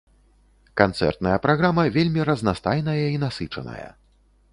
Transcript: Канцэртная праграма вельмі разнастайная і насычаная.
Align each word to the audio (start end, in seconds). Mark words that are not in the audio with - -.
Канцэртная 0.79 1.33
праграма 1.43 1.85
вельмі 1.97 2.25
разнастайная 2.29 2.97
і 3.11 3.21
насычаная. 3.25 3.89